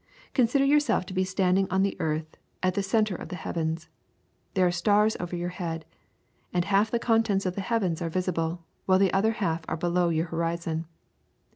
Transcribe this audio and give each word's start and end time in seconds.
Consider 0.33 0.65
yourself 0.65 1.05
to 1.05 1.13
be 1.13 1.23
standing 1.23 1.69
on 1.69 1.83
the 1.83 1.95
earth 1.99 2.35
at 2.63 2.73
the 2.73 2.81
centre 2.81 3.13
of 3.13 3.29
the 3.29 3.35
heavens. 3.35 3.87
There 4.55 4.65
are 4.65 4.71
stars 4.71 5.15
over 5.19 5.35
your 5.35 5.49
head, 5.49 5.85
and 6.51 6.65
half 6.65 6.89
the 6.89 6.97
contents 6.97 7.45
of 7.45 7.53
the 7.53 7.61
heavens 7.61 8.01
are 8.01 8.09
visible, 8.09 8.63
while 8.87 8.97
the 8.97 9.13
other 9.13 9.33
half 9.33 9.61
are 9.67 9.77
below 9.77 10.09
your 10.09 10.25
horizon. 10.25 10.87